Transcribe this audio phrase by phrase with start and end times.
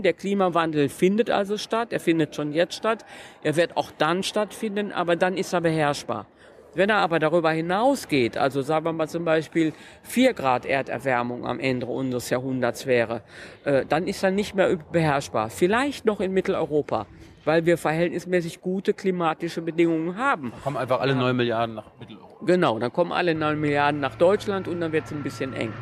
[0.00, 3.04] Der Klimawandel findet also statt, er findet schon jetzt statt,
[3.42, 6.26] er wird auch dann stattfinden, aber dann ist er beherrschbar.
[6.72, 9.72] Wenn er aber darüber hinausgeht, also sagen wir mal zum Beispiel
[10.04, 13.22] 4 Grad Erderwärmung am Ende unseres Jahrhunderts wäre,
[13.64, 15.50] äh, dann ist er nicht mehr beherrschbar.
[15.50, 17.06] Vielleicht noch in Mitteleuropa,
[17.44, 20.52] weil wir verhältnismäßig gute klimatische Bedingungen haben.
[20.52, 22.46] Dann kommen einfach alle 9 Milliarden nach Mitteleuropa.
[22.46, 25.72] Genau, dann kommen alle 9 Milliarden nach Deutschland und dann wird es ein bisschen eng.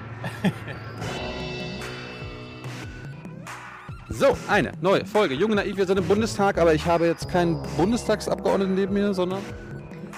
[4.08, 5.34] So, eine neue Folge.
[5.34, 9.42] Junge Naiv, wir sind im Bundestag, aber ich habe jetzt keinen Bundestagsabgeordneten neben mir, sondern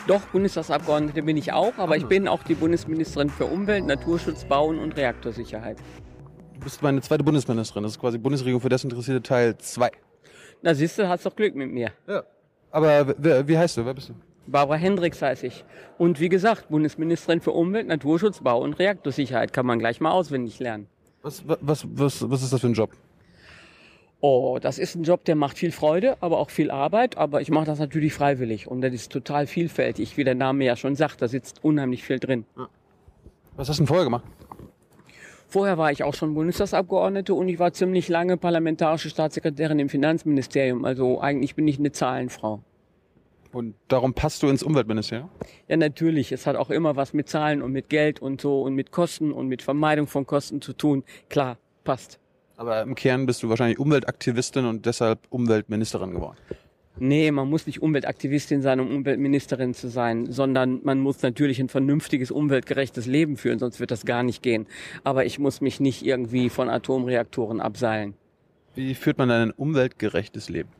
[0.06, 4.78] Doch, Bundestagsabgeordnete bin ich auch, aber ich bin auch die Bundesministerin für Umwelt, Naturschutz, Bauen
[4.78, 5.78] und Reaktorsicherheit.
[6.54, 7.82] du bist meine zweite Bundesministerin.
[7.82, 9.90] Das ist quasi Bundesregierung für Desinteressierte Teil 2.
[10.60, 11.90] Na siehst du, hast doch Glück mit mir.
[12.06, 12.24] Ja.
[12.70, 13.86] Aber wer, wie heißt du?
[13.86, 14.14] Wer bist du?
[14.46, 15.64] Barbara Hendricks heiße ich.
[15.96, 20.58] Und wie gesagt, Bundesministerin für Umwelt, Naturschutz, Bau und Reaktorsicherheit kann man gleich mal auswendig
[20.58, 20.88] lernen.
[21.22, 22.90] Was, was, was, was ist das für ein Job?
[24.20, 27.16] Oh, das ist ein Job, der macht viel Freude, aber auch viel Arbeit.
[27.16, 30.16] Aber ich mache das natürlich freiwillig und das ist total vielfältig.
[30.16, 32.44] Wie der Name ja schon sagt, da sitzt unheimlich viel drin.
[33.56, 34.24] Was hast du denn vorher gemacht?
[35.46, 40.84] Vorher war ich auch schon Bundestagsabgeordnete und ich war ziemlich lange parlamentarische Staatssekretärin im Finanzministerium.
[40.84, 42.60] Also eigentlich bin ich eine Zahlenfrau.
[43.52, 45.30] Und darum passt du ins Umweltministerium?
[45.68, 46.32] Ja, natürlich.
[46.32, 49.32] Es hat auch immer was mit Zahlen und mit Geld und so und mit Kosten
[49.32, 51.02] und mit Vermeidung von Kosten zu tun.
[51.30, 52.18] Klar, passt.
[52.58, 56.36] Aber im Kern bist du wahrscheinlich Umweltaktivistin und deshalb Umweltministerin geworden.
[56.98, 61.68] Nee, man muss nicht Umweltaktivistin sein, um Umweltministerin zu sein, sondern man muss natürlich ein
[61.68, 64.66] vernünftiges, umweltgerechtes Leben führen, sonst wird das gar nicht gehen.
[65.04, 68.14] Aber ich muss mich nicht irgendwie von Atomreaktoren abseilen.
[68.74, 70.70] Wie führt man ein umweltgerechtes Leben?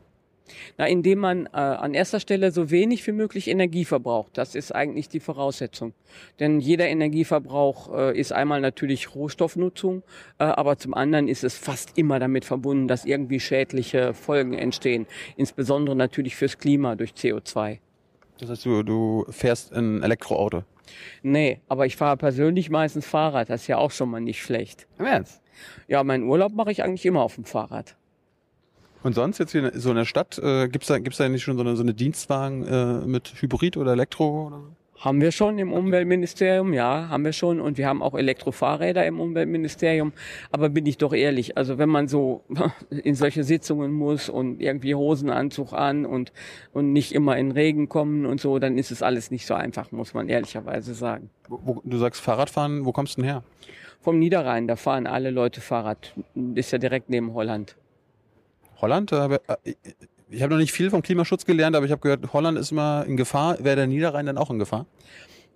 [0.77, 4.37] Na, indem man äh, an erster Stelle so wenig wie möglich Energie verbraucht.
[4.37, 5.93] Das ist eigentlich die Voraussetzung.
[6.39, 10.03] Denn jeder Energieverbrauch äh, ist einmal natürlich Rohstoffnutzung,
[10.39, 15.07] äh, aber zum anderen ist es fast immer damit verbunden, dass irgendwie schädliche Folgen entstehen.
[15.37, 17.79] Insbesondere natürlich fürs Klima durch CO2.
[18.39, 20.63] Das heißt, du, du fährst ein Elektroauto.
[21.21, 23.49] Nee, aber ich fahre persönlich meistens Fahrrad.
[23.49, 24.87] Das ist ja auch schon mal nicht schlecht.
[24.97, 25.41] Im Ernst?
[25.87, 27.95] Ja, meinen Urlaub mache ich eigentlich immer auf dem Fahrrad.
[29.01, 31.55] Und sonst jetzt hier so in der Stadt, äh, gibt's da, gibt's da nicht schon
[31.55, 34.75] so eine, so eine Dienstwagen äh, mit Hybrid oder Elektro oder so?
[34.99, 37.61] Haben wir schon im Umweltministerium, ja, haben wir schon.
[37.61, 40.11] Und wir haben auch Elektrofahrräder im Umweltministerium.
[40.51, 42.43] Aber bin ich doch ehrlich, also wenn man so
[42.89, 46.33] in solche Sitzungen muss und irgendwie Hosenanzug an und,
[46.73, 49.93] und nicht immer in Regen kommen und so, dann ist es alles nicht so einfach,
[49.93, 51.29] muss man ehrlicherweise sagen.
[51.47, 53.43] Wo, wo, du sagst Fahrradfahren, wo kommst du denn her?
[54.01, 56.13] Vom Niederrhein, da fahren alle Leute Fahrrad.
[56.55, 57.77] Ist ja direkt neben Holland.
[58.81, 59.11] Holland?
[59.11, 59.73] Habe, äh,
[60.29, 63.05] ich habe noch nicht viel vom Klimaschutz gelernt, aber ich habe gehört, Holland ist immer
[63.07, 63.57] in Gefahr.
[63.63, 64.85] Wäre der Niederrhein dann auch in Gefahr?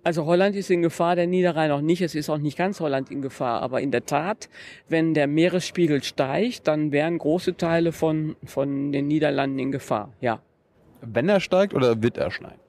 [0.02, 2.02] Also Holland ist in Gefahr, der Niederrhein auch nicht.
[2.02, 3.62] Es ist auch nicht ganz Holland in Gefahr.
[3.62, 4.50] Aber in der Tat,
[4.88, 10.40] wenn der Meeresspiegel steigt, dann wären große Teile von, von den Niederlanden in Gefahr, ja.
[11.00, 12.63] Wenn er steigt oder wird er steigen?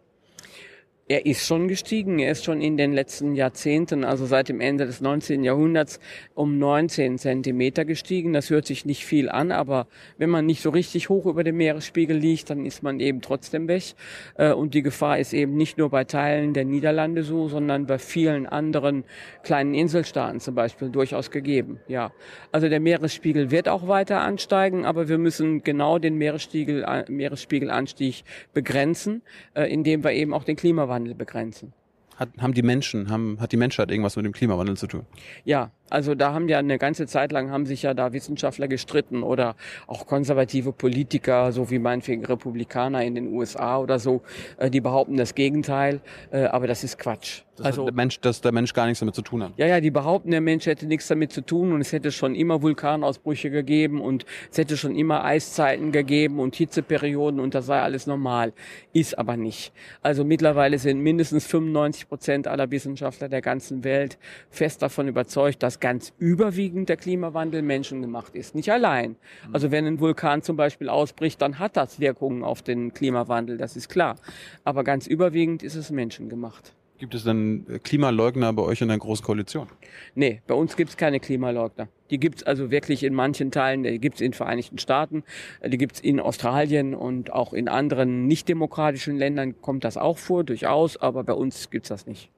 [1.08, 2.18] Er ist schon gestiegen.
[2.18, 5.44] Er ist schon in den letzten Jahrzehnten, also seit dem Ende des 19.
[5.44, 6.00] Jahrhunderts,
[6.34, 8.34] um 19 Zentimeter gestiegen.
[8.34, 9.86] Das hört sich nicht viel an, aber
[10.18, 13.68] wenn man nicht so richtig hoch über dem Meeresspiegel liegt, dann ist man eben trotzdem
[13.68, 13.94] weg.
[14.34, 18.00] Äh, und die Gefahr ist eben nicht nur bei Teilen der Niederlande so, sondern bei
[18.00, 19.04] vielen anderen
[19.44, 21.80] kleinen Inselstaaten zum Beispiel durchaus gegeben.
[21.88, 22.14] Ja,
[22.52, 28.24] also der Meeresspiegel wird auch weiter ansteigen, aber wir müssen genau den Meeresspiegel, äh, Meeresspiegelanstieg
[28.56, 29.22] begrenzen,
[29.54, 31.74] äh, indem wir eben auch den Klimawandel begrenzen.
[32.16, 35.06] Hat, haben die Menschen, haben, hat die Menschheit irgendwas mit dem Klimawandel zu tun?
[35.44, 39.24] Ja, also da haben ja eine ganze Zeit lang haben sich ja da Wissenschaftler gestritten
[39.24, 39.56] oder
[39.88, 44.22] auch konservative Politiker, so wie meinetwegen Republikaner in den USA oder so,
[44.58, 46.02] äh, die behaupten das Gegenteil,
[46.32, 47.44] äh, aber das ist Quatsch.
[47.58, 49.54] Dass, also, der Mensch, dass der Mensch gar nichts damit zu tun hat.
[49.56, 52.36] Ja, ja, die behaupten, der Mensch hätte nichts damit zu tun und es hätte schon
[52.36, 57.80] immer Vulkanausbrüche gegeben und es hätte schon immer Eiszeiten gegeben und Hitzeperioden und das sei
[57.80, 58.52] alles normal.
[58.92, 59.72] Ist aber nicht.
[60.02, 64.18] Also mittlerweile sind mindestens 95 Prozent aller Wissenschaftler der ganzen Welt
[64.50, 68.56] fest davon überzeugt, dass ganz überwiegend der Klimawandel menschengemacht ist.
[68.56, 69.16] Nicht allein.
[69.52, 73.76] Also wenn ein Vulkan zum Beispiel ausbricht, dann hat das Wirkungen auf den Klimawandel, das
[73.76, 74.16] ist klar.
[74.64, 76.74] Aber ganz überwiegend ist es menschengemacht.
[76.98, 79.68] Gibt es denn Klimaleugner bei euch in der Großen Koalition?
[80.14, 81.90] Nee, bei uns gibt es keine Klimaleugner.
[82.10, 85.24] Die gibt es also wirklich in manchen Teilen, die gibt es in den Vereinigten Staaten,
[85.66, 90.46] die gibt es in Australien und auch in anderen nicht-demokratischen Ländern kommt das auch vor,
[90.46, 92.32] durchaus, aber bei uns gibt es das nicht.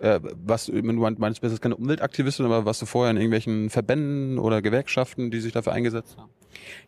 [0.00, 4.38] Äh, was, du meinst, du bist keine Umweltaktivistin, aber warst du vorher in irgendwelchen Verbänden
[4.38, 6.30] oder Gewerkschaften, die sich dafür eingesetzt haben?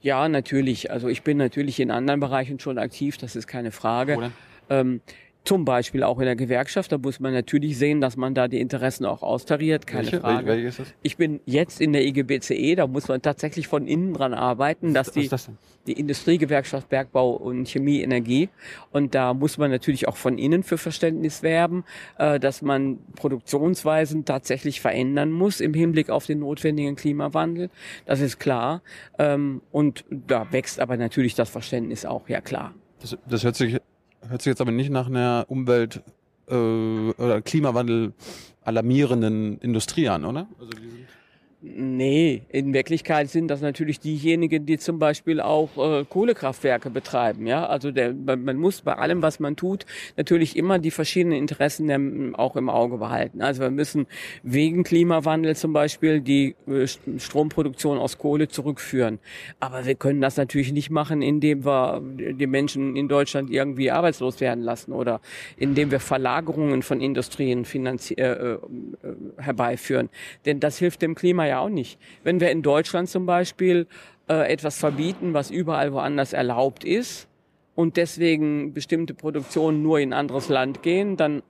[0.00, 0.90] Ja, natürlich.
[0.90, 4.32] Also ich bin natürlich in anderen Bereichen schon aktiv, das ist keine Frage.
[4.70, 5.02] Ähm,
[5.44, 6.92] Zum Beispiel auch in der Gewerkschaft.
[6.92, 9.86] Da muss man natürlich sehen, dass man da die Interessen auch austariert.
[9.86, 10.20] Keine Welche?
[10.20, 10.46] Frage.
[10.46, 10.94] Welche ist das?
[11.02, 12.54] Ich bin jetzt in der IGBCE.
[12.54, 15.50] E, Da muss man tatsächlich von innen dran arbeiten, dass die das
[15.86, 18.50] die Industriegewerkschaft Bergbau und Chemie, Energie.
[18.92, 21.84] Und da muss man natürlich auch von innen für Verständnis werben,
[22.18, 27.68] äh, dass man Produktionsweisen tatsächlich verändern muss im Hinblick auf den notwendigen Klimawandel.
[28.06, 28.82] Das ist klar.
[29.18, 32.74] Ähm, Und da wächst aber natürlich das Verständnis auch, ja klar.
[33.00, 33.78] Das, das hört sich
[34.28, 36.02] hört sich jetzt aber nicht nach einer Umwelt
[36.48, 38.12] äh, oder Klimawandel
[38.62, 40.46] alarmierenden Industrie an, oder?
[40.58, 41.08] Also die sind
[41.64, 47.46] Nee, in Wirklichkeit sind das natürlich diejenigen, die zum Beispiel auch äh, Kohlekraftwerke betreiben.
[47.46, 49.86] Ja, also der, man muss bei allem, was man tut,
[50.16, 52.00] natürlich immer die verschiedenen Interessen der,
[52.36, 53.42] auch im Auge behalten.
[53.42, 54.08] Also wir müssen
[54.42, 59.20] wegen Klimawandel zum Beispiel die äh, St- Stromproduktion aus Kohle zurückführen.
[59.60, 64.40] Aber wir können das natürlich nicht machen, indem wir die Menschen in Deutschland irgendwie arbeitslos
[64.40, 65.20] werden lassen oder
[65.56, 68.58] indem wir Verlagerungen von Industrien äh, äh,
[69.38, 70.08] herbeiführen.
[70.44, 71.98] Denn das hilft dem Klima ja auch nicht.
[72.22, 73.86] Wenn wir in Deutschland zum Beispiel
[74.28, 77.28] äh, etwas verbieten, was überall woanders erlaubt ist
[77.74, 81.42] und deswegen bestimmte Produktionen nur in anderes Land gehen, dann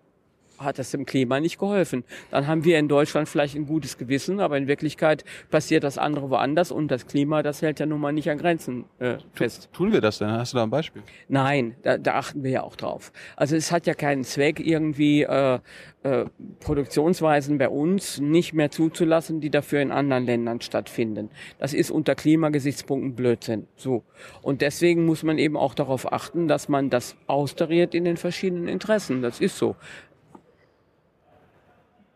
[0.59, 2.05] hat das dem Klima nicht geholfen.
[2.31, 6.31] Dann haben wir in Deutschland vielleicht ein gutes Gewissen, aber in Wirklichkeit passiert das andere
[6.31, 9.69] woanders und das Klima, das hält ja nun mal nicht an Grenzen äh, fest.
[9.73, 10.31] Tun wir das denn?
[10.31, 11.03] Hast du da ein Beispiel?
[11.29, 13.13] Nein, da, da achten wir ja auch drauf.
[13.37, 15.59] Also es hat ja keinen Zweck, irgendwie äh,
[16.03, 16.25] äh,
[16.61, 21.31] Produktionsweisen bei uns nicht mehr zuzulassen, die dafür in anderen Ländern stattfinden.
[21.59, 23.69] Das ist unter Klimagesichtspunkten Blödsinn.
[23.77, 24.03] So.
[24.43, 28.67] Und deswegen muss man eben auch darauf achten, dass man das austariert in den verschiedenen
[28.67, 29.23] Interessen.
[29.23, 29.77] Das ist so.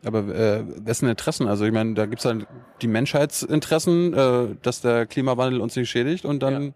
[0.07, 1.49] Aber äh, wessen Interessen?
[1.49, 2.47] Also ich meine, da gibt's dann
[2.81, 6.75] die Menschheitsinteressen, äh, dass der Klimawandel uns nicht schädigt und dann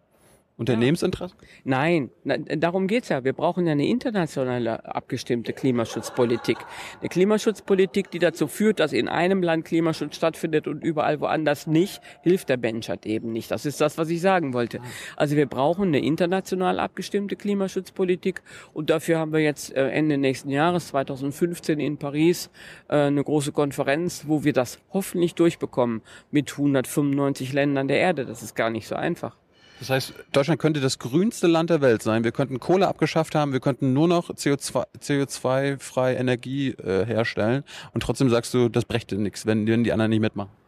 [0.61, 1.39] Unternehmensinteressen?
[1.65, 3.25] Nein, na, darum geht's ja.
[3.25, 6.59] Wir brauchen ja eine internationale abgestimmte Klimaschutzpolitik.
[7.01, 12.03] Eine Klimaschutzpolitik, die dazu führt, dass in einem Land Klimaschutz stattfindet und überall woanders nicht,
[12.21, 13.51] hilft der Menschheit eben nicht.
[13.51, 14.81] Das ist das, was ich sagen wollte.
[15.17, 18.43] Also wir brauchen eine international abgestimmte Klimaschutzpolitik
[18.75, 22.51] und dafür haben wir jetzt äh, Ende nächsten Jahres, 2015 in Paris,
[22.89, 28.27] äh, eine große Konferenz, wo wir das hoffentlich durchbekommen mit 195 Ländern der Erde.
[28.27, 29.39] Das ist gar nicht so einfach.
[29.81, 32.23] Das heißt, Deutschland könnte das grünste Land der Welt sein.
[32.23, 38.03] Wir könnten Kohle abgeschafft haben, wir könnten nur noch CO2, CO2-freie Energie äh, herstellen und
[38.03, 40.60] trotzdem sagst du, das brächte nichts, wenn, wenn die anderen nicht mitmachen.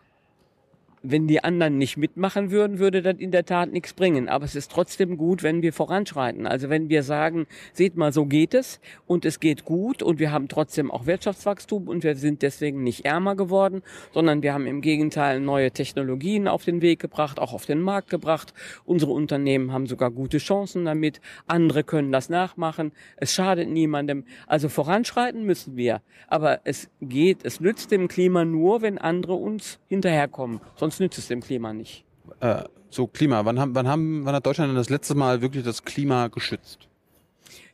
[1.02, 4.28] Wenn die anderen nicht mitmachen würden, würde das in der Tat nichts bringen.
[4.28, 6.46] Aber es ist trotzdem gut, wenn wir voranschreiten.
[6.46, 10.30] Also wenn wir sagen, seht mal, so geht es und es geht gut und wir
[10.30, 13.82] haben trotzdem auch Wirtschaftswachstum und wir sind deswegen nicht ärmer geworden,
[14.12, 18.08] sondern wir haben im Gegenteil neue Technologien auf den Weg gebracht, auch auf den Markt
[18.08, 18.54] gebracht.
[18.84, 21.20] Unsere Unternehmen haben sogar gute Chancen damit.
[21.46, 22.92] Andere können das nachmachen.
[23.16, 24.24] Es schadet niemandem.
[24.46, 26.00] Also voranschreiten müssen wir.
[26.28, 30.60] Aber es geht, es nützt dem Klima nur, wenn andere uns hinterherkommen.
[30.76, 32.04] Sonst nützt es dem Klima nicht.
[32.40, 35.64] Äh, so Klima, wann, haben, wann, haben, wann hat Deutschland denn das letzte Mal wirklich
[35.64, 36.88] das Klima geschützt?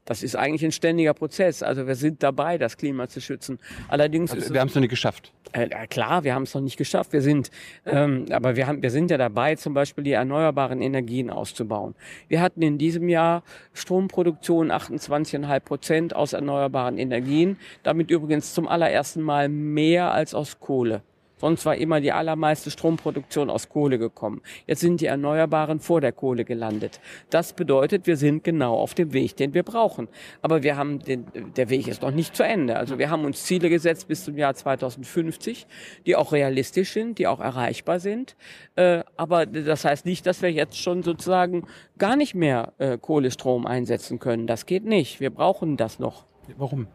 [0.08, 1.62] Das ist eigentlich ein ständiger Prozess.
[1.62, 3.58] Also wir sind dabei, das Klima zu schützen.
[3.88, 5.32] Allerdings Also, wir haben es noch nicht geschafft.
[5.52, 7.12] Äh, klar, wir haben es noch nicht geschafft.
[7.12, 7.50] Wir sind,
[7.84, 11.94] ähm, aber wir haben, wir sind ja dabei, zum Beispiel die erneuerbaren Energien auszubauen.
[12.28, 13.42] Wir hatten in diesem Jahr
[13.74, 17.58] Stromproduktion 28,5 Prozent aus erneuerbaren Energien.
[17.82, 21.02] Damit übrigens zum allerersten Mal mehr als aus Kohle.
[21.38, 24.43] Sonst war immer die allermeiste Stromproduktion aus Kohle gekommen.
[24.67, 27.00] Jetzt sind die Erneuerbaren vor der Kohle gelandet.
[27.31, 30.09] Das bedeutet, wir sind genau auf dem Weg, den wir brauchen.
[30.42, 31.26] Aber wir haben den,
[31.57, 32.76] der Weg ist noch nicht zu Ende.
[32.76, 35.66] Also wir haben uns Ziele gesetzt bis zum Jahr 2050,
[36.07, 38.37] die auch realistisch sind, die auch erreichbar sind.
[38.76, 41.66] Äh, aber das heißt nicht, dass wir jetzt schon sozusagen
[41.99, 44.47] gar nicht mehr äh, Kohlestrom einsetzen können.
[44.47, 45.21] Das geht nicht.
[45.21, 46.26] Wir brauchen das noch.
[46.57, 46.87] Warum?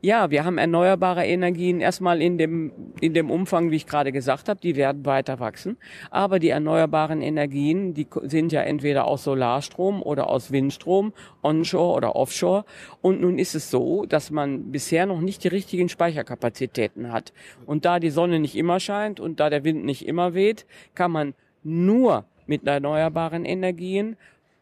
[0.00, 4.48] Ja, wir haben erneuerbare Energien erstmal in dem, in dem Umfang, wie ich gerade gesagt
[4.48, 5.76] habe, die werden weiter wachsen.
[6.12, 11.12] Aber die erneuerbaren Energien, die sind ja entweder aus Solarstrom oder aus Windstrom,
[11.42, 12.64] onshore oder offshore.
[13.02, 17.32] Und nun ist es so, dass man bisher noch nicht die richtigen Speicherkapazitäten hat.
[17.66, 20.64] Und da die Sonne nicht immer scheint und da der Wind nicht immer weht,
[20.94, 24.16] kann man nur mit erneuerbaren Energien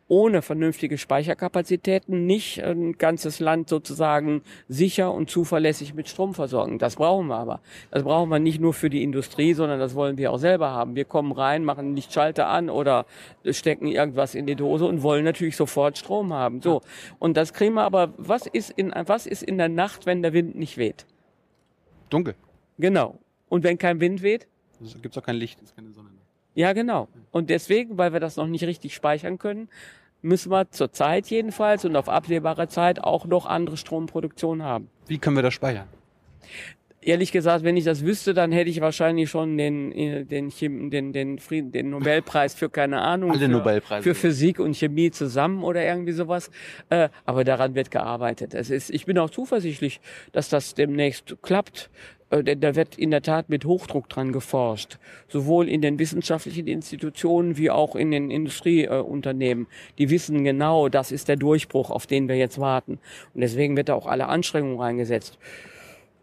[0.09, 6.79] ohne vernünftige Speicherkapazitäten nicht ein ganzes Land sozusagen sicher und zuverlässig mit Strom versorgen.
[6.79, 7.61] Das brauchen wir aber.
[7.91, 10.95] Das brauchen wir nicht nur für die Industrie, sondern das wollen wir auch selber haben.
[10.95, 13.07] Wir kommen rein, machen Lichtschalter an oder
[13.51, 16.63] stecken irgendwas in die Dose und wollen natürlich sofort Strom haben.
[16.63, 16.83] So.
[17.19, 20.33] Und das kriegen wir aber, was ist in, was ist in der Nacht, wenn der
[20.33, 21.05] Wind nicht weht?
[22.11, 22.37] Dunkel.
[22.79, 23.19] Genau.
[23.49, 24.47] Und wenn kein Wind weht?
[24.85, 26.11] Es gibt auch kein Licht, es ist keine Sonne.
[26.57, 27.09] Ja, genau.
[27.33, 29.69] Und deswegen, weil wir das noch nicht richtig speichern können,
[30.23, 34.89] müssen wir zurzeit jedenfalls und auf absehbare Zeit auch noch andere Stromproduktion haben.
[35.07, 35.87] Wie können wir das speichern?
[37.07, 40.91] Ehrlich gesagt, wenn ich das wüsste, dann hätte ich wahrscheinlich schon den, äh, den, Chem
[40.91, 43.31] den, den, Frieden, den Nobelpreis für keine Ahnung.
[43.31, 44.03] Alle für, Nobelpreise.
[44.03, 46.51] Für Physik und Chemie zusammen oder irgendwie sowas.
[46.91, 48.55] Äh, aber daran wird gearbeitet.
[48.55, 50.01] Es ist, ich bin auch zuversichtlich,
[50.33, 51.91] dass das demnächst klappt.
[52.31, 54.99] Äh, da wird in der Tat mit Hochdruck dran geforscht.
[55.29, 59.69] Sowohl in den wissenschaftlichen Institutionen wie auch in den Industrieunternehmen.
[59.99, 62.99] Die wissen genau, das ist der Durchbruch, auf den wir jetzt warten.
[63.33, 65.39] Und deswegen wird da auch alle Anstrengungen reingesetzt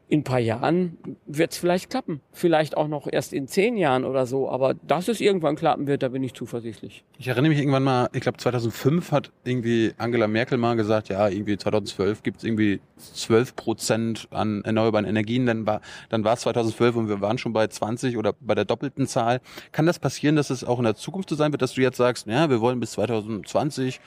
[0.09, 2.21] in ein paar Jahren wird es vielleicht klappen.
[2.31, 4.49] Vielleicht auch noch erst in zehn Jahren oder so.
[4.49, 7.03] Aber dass es irgendwann klappen wird, da bin ich zuversichtlich.
[7.17, 11.27] Ich erinnere mich irgendwann mal, ich glaube 2005 hat irgendwie Angela Merkel mal gesagt, ja,
[11.27, 15.45] irgendwie 2012 gibt es irgendwie 12 Prozent an erneuerbaren Energien.
[15.45, 18.65] Dann war, dann war es 2012 und wir waren schon bei 20 oder bei der
[18.65, 19.41] doppelten Zahl.
[19.71, 21.97] Kann das passieren, dass es auch in der Zukunft so sein wird, dass du jetzt
[21.97, 23.99] sagst, ja, wir wollen bis 2020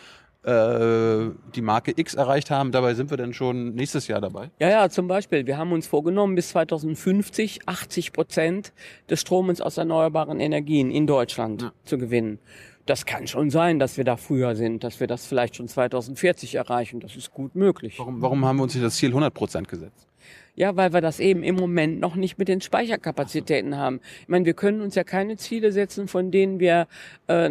[0.47, 2.71] äh, die Marke X erreicht haben.
[2.71, 4.51] Dabei sind wir dann schon nächstes Jahr dabei.
[4.61, 5.47] Ja, ja, zum Beispiel.
[5.47, 8.73] Wir haben uns vorgenommen, bis 2050 80 Prozent
[9.11, 11.73] des Stromes aus erneuerbaren Energien in Deutschland ja.
[11.85, 12.39] zu gewinnen.
[12.87, 16.55] Das kann schon sein, dass wir da früher sind, dass wir das vielleicht schon 2040
[16.55, 17.01] erreichen.
[17.01, 17.99] Das ist gut möglich.
[17.99, 20.07] Warum, warum haben wir uns nicht das Ziel 100 Prozent gesetzt?
[20.55, 24.01] Ja, weil wir das eben im Moment noch nicht mit den Speicherkapazitäten haben.
[24.23, 26.87] Ich meine, wir können uns ja keine Ziele setzen, von denen wir
[27.27, 27.51] äh,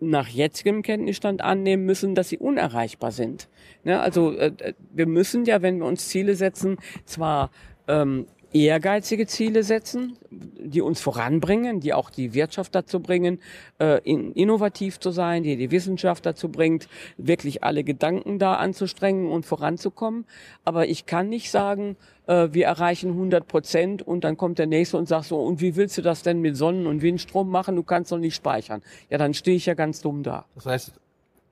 [0.00, 3.48] nach jetzigem Kenntnisstand annehmen müssen, dass sie unerreichbar sind.
[3.84, 4.00] Ne?
[4.00, 7.50] Also äh, wir müssen ja, wenn wir uns Ziele setzen, zwar
[7.88, 13.40] ähm, ehrgeizige Ziele setzen, die uns voranbringen, die auch die Wirtschaft dazu bringen,
[13.78, 19.44] äh, innovativ zu sein, die die Wissenschaft dazu bringt, wirklich alle Gedanken da anzustrengen und
[19.44, 20.24] voranzukommen.
[20.64, 24.96] Aber ich kann nicht sagen, äh, wir erreichen 100 Prozent und dann kommt der Nächste
[24.96, 27.76] und sagt so, und wie willst du das denn mit Sonnen- und Windstrom machen?
[27.76, 28.82] Du kannst doch nicht speichern.
[29.10, 30.46] Ja, dann stehe ich ja ganz dumm da.
[30.54, 30.92] Das heißt,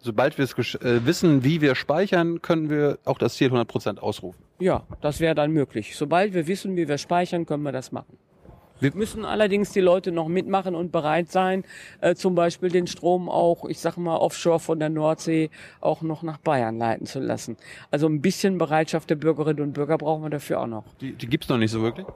[0.01, 4.03] sobald wir es äh, wissen, wie wir speichern, können wir auch das Ziel 100 Prozent
[4.03, 4.46] ausrufen.
[4.59, 5.97] Ja, das wäre dann möglich.
[5.97, 8.19] Sobald wir wissen, wie wir speichern, können wir das machen.
[8.79, 11.65] Wir müssen allerdings die Leute noch mitmachen und bereit sein,
[12.03, 15.49] äh, zum Beispiel den Strom auch, ich sag mal, offshore von der Nordsee
[15.81, 17.57] auch noch nach Bayern leiten zu lassen.
[17.91, 20.85] Also ein bisschen Bereitschaft der Bürgerinnen und Bürger brauchen wir dafür auch noch.
[21.01, 22.07] Die, die gibt's noch nicht so wirklich?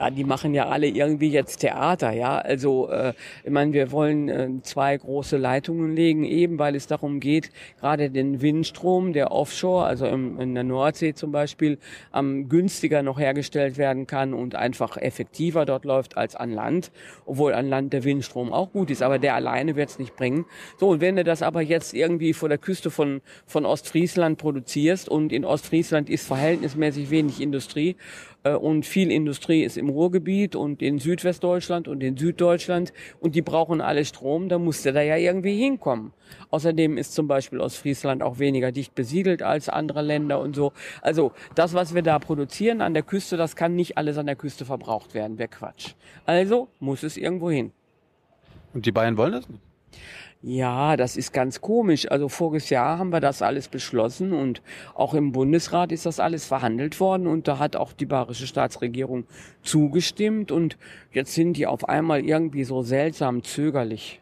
[0.00, 2.38] Ja, die machen ja alle irgendwie jetzt Theater, ja.
[2.38, 3.12] Also äh,
[3.44, 7.50] ich meine, wir wollen äh, zwei große Leitungen legen, eben weil es darum geht,
[7.80, 11.78] gerade den Windstrom, der offshore, also im, in der Nordsee zum Beispiel,
[12.12, 16.92] am günstiger noch hergestellt werden kann und einfach effektiver dort läuft läuft als an Land,
[17.26, 20.44] obwohl an Land der Windstrom auch gut ist, aber der alleine wird es nicht bringen.
[20.78, 25.08] So, und wenn du das aber jetzt irgendwie vor der Küste von, von Ostfriesland produzierst
[25.08, 27.96] und in Ostfriesland ist verhältnismäßig wenig Industrie
[28.44, 33.80] und viel Industrie ist im Ruhrgebiet und in Südwestdeutschland und in Süddeutschland und die brauchen
[33.80, 36.12] alle Strom, da du da ja irgendwie hinkommen.
[36.50, 40.72] Außerdem ist zum Beispiel Ostfriesland auch weniger dicht besiedelt als andere Länder und so.
[41.02, 44.36] Also das, was wir da produzieren an der Küste, das kann nicht alles an der
[44.36, 45.38] Küste verbraucht werden.
[45.38, 45.94] Wäre Quatsch.
[46.24, 47.72] Also muss es irgendwo hin.
[48.72, 49.62] Und die Bayern wollen das nicht?
[50.40, 52.08] Ja, das ist ganz komisch.
[52.10, 54.62] Also voriges Jahr haben wir das alles beschlossen und
[54.94, 59.24] auch im Bundesrat ist das alles verhandelt worden und da hat auch die bayerische Staatsregierung
[59.62, 60.78] zugestimmt und
[61.12, 64.20] jetzt sind die auf einmal irgendwie so seltsam zögerlich.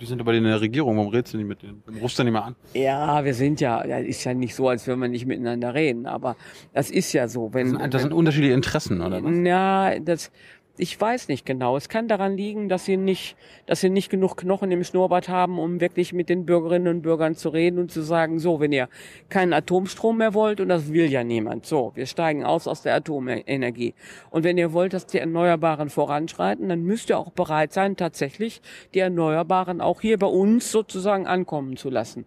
[0.00, 1.82] Die sind aber in der Regierung, warum redest du nicht mit denen?
[1.86, 2.56] Warum rufst du nicht mal an?
[2.74, 6.36] Ja, wir sind ja, ist ja nicht so, als würden wir nicht miteinander reden, aber
[6.74, 7.54] das ist ja so.
[7.54, 9.32] Wenn, das sind, das sind unterschiedliche Interessen, oder was?
[9.44, 10.32] Ja, das,
[10.78, 11.76] ich weiß nicht genau.
[11.76, 15.58] Es kann daran liegen, dass sie nicht, dass sie nicht genug Knochen im Schnurrbart haben,
[15.58, 18.88] um wirklich mit den Bürgerinnen und Bürgern zu reden und zu sagen, so, wenn ihr
[19.28, 22.94] keinen Atomstrom mehr wollt, und das will ja niemand, so, wir steigen aus aus der
[22.94, 23.94] Atomenergie.
[24.30, 28.60] Und wenn ihr wollt, dass die Erneuerbaren voranschreiten, dann müsst ihr auch bereit sein, tatsächlich
[28.94, 32.26] die Erneuerbaren auch hier bei uns sozusagen ankommen zu lassen.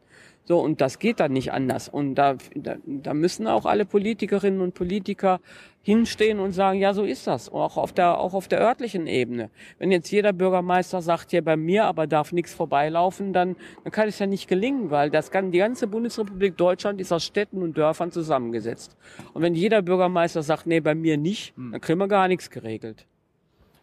[0.49, 1.89] So, und das geht dann nicht anders.
[1.89, 5.41] Und da, da, da müssen auch alle Politikerinnen und Politiker
[5.83, 7.49] hinstehen und sagen, ja, so ist das.
[7.49, 9.51] Auch auf der, auch auf der örtlichen Ebene.
[9.77, 14.07] Wenn jetzt jeder Bürgermeister sagt, ja, bei mir aber darf nichts vorbeilaufen, dann, dann kann
[14.07, 17.77] es ja nicht gelingen, weil das kann, die ganze Bundesrepublik Deutschland ist aus Städten und
[17.77, 18.97] Dörfern zusammengesetzt.
[19.35, 21.73] Und wenn jeder Bürgermeister sagt, nee, bei mir nicht, hm.
[21.73, 23.05] dann kriegen wir gar nichts geregelt.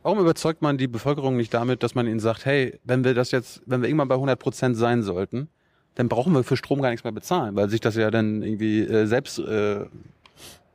[0.03, 3.31] Warum überzeugt man die Bevölkerung nicht damit, dass man ihnen sagt, hey, wenn wir das
[3.31, 5.49] jetzt, wenn wir irgendwann bei 100 Prozent sein sollten,
[5.97, 8.81] dann brauchen wir für Strom gar nichts mehr bezahlen, weil sich das ja dann irgendwie
[8.83, 9.87] äh, selbst äh,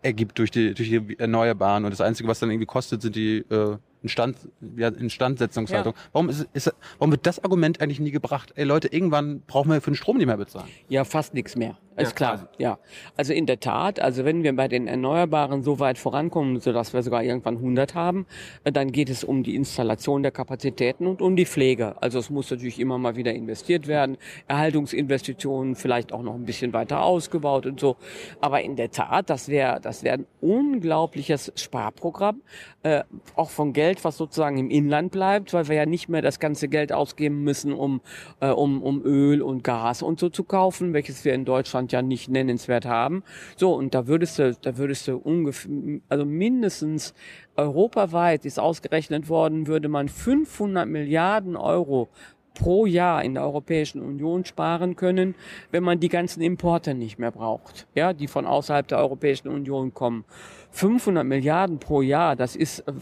[0.02, 1.86] ergibt durch die, durch die Erneuerbaren.
[1.86, 4.38] Und das Einzige, was dann irgendwie kostet, sind die äh, Instand,
[4.76, 5.94] ja, Instandsetzungshaltung.
[5.94, 6.00] Ja.
[6.12, 8.52] Warum, ist, ist, warum wird das Argument eigentlich nie gebracht?
[8.56, 10.68] Ey Leute, irgendwann brauchen wir für den Strom nicht mehr bezahlen.
[10.90, 11.78] Ja, fast nichts mehr.
[11.98, 12.38] Ist klar.
[12.38, 12.46] quasi.
[12.58, 12.80] Ja,
[13.18, 17.04] also in der Tat, also wenn wir bei den Erneuerbaren so weit vorankommen, sodass wir
[17.04, 18.26] sogar irgendwann 100 haben,
[18.64, 21.96] äh, dann geht es um die Installation der Kapazitäten und um die Pflege.
[22.02, 24.18] Also es muss natürlich immer mal wieder investiert werden,
[24.48, 27.98] Erhaltungsinvestitionen vielleicht auch noch ein bisschen weiter ausgebaut und so.
[28.40, 32.42] Aber in der Tat, das wäre das wäre ein unglaubliches Sparprogramm,
[32.84, 33.04] äh,
[33.36, 36.68] auch von Geld, was sozusagen im Inland bleibt, weil wir ja nicht mehr das ganze
[36.68, 38.02] Geld ausgeben müssen, um
[38.40, 42.02] äh, um um Öl und Gas und so zu kaufen, welches wir in Deutschland ja
[42.02, 43.24] nicht nennenswert haben.
[43.56, 45.72] So und da würdest du da würdest du ungefähr
[46.10, 47.14] also mindestens
[47.56, 52.10] europaweit ist ausgerechnet worden, würde man 500 Milliarden Euro
[52.54, 55.36] pro Jahr in der Europäischen Union sparen können,
[55.72, 59.94] wenn man die ganzen Importe nicht mehr braucht, ja, die von außerhalb der Europäischen Union
[59.94, 60.26] kommen.
[60.72, 62.94] 500 Milliarden pro Jahr, das ist äh,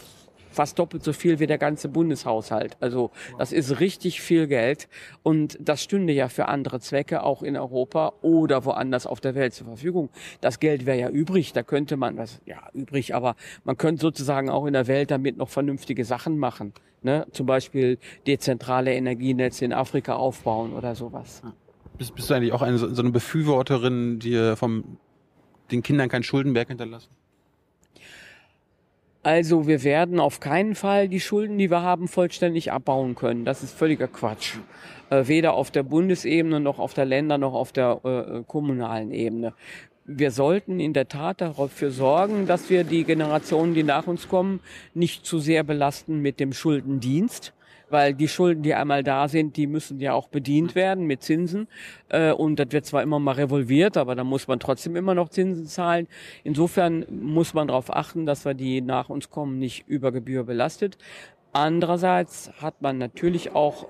[0.60, 2.75] fast doppelt so viel wie der ganze Bundeshaushalt.
[2.82, 4.89] Also das ist richtig viel Geld
[5.24, 9.54] und das stünde ja für andere Zwecke auch in Europa oder woanders auf der Welt
[9.54, 10.10] zur Verfügung.
[10.42, 14.50] Das Geld wäre ja übrig, da könnte man das ja übrig, aber man könnte sozusagen
[14.50, 16.74] auch in der Welt damit noch vernünftige Sachen machen.
[17.04, 17.25] Ne?
[17.32, 17.98] Zum Beispiel
[18.28, 21.42] dezentrale Energienetze in Afrika aufbauen oder sowas.
[21.98, 24.98] Bist, bist du eigentlich auch eine, so eine Befürworterin, die vom
[25.72, 27.12] den Kindern kein Schuldenberg hinterlassen?
[29.21, 33.43] Also wir werden auf keinen Fall die Schulden, die wir haben, vollständig abbauen können.
[33.43, 34.55] Das ist völliger Quatsch.
[35.09, 39.53] Äh, weder auf der Bundesebene noch auf der Länder noch auf der äh, kommunalen Ebene.
[40.05, 44.59] Wir sollten in der Tat dafür sorgen, dass wir die Generationen, die nach uns kommen,
[44.93, 47.53] nicht zu sehr belasten mit dem Schuldendienst
[47.89, 51.67] weil die Schulden, die einmal da sind, die müssen ja auch bedient werden mit Zinsen.
[52.10, 55.29] Äh, und das wird zwar immer mal revolviert, aber da muss man trotzdem immer noch
[55.29, 56.08] Zinsen zahlen.
[56.43, 60.98] Insofern muss man darauf achten, dass wir die nach uns kommen nicht über Gebühr belastet.
[61.51, 63.88] Andererseits hat man natürlich auch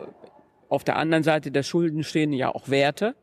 [0.70, 3.15] auf der anderen Seite der Schulden stehen ja auch Werte.